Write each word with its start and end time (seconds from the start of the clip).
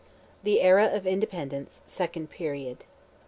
THE 0.41 0.61
ERA 0.63 0.87
OF 0.95 1.05
INDEPENDENCE—SECOND 1.05 2.31
PERIOD. 2.31 2.85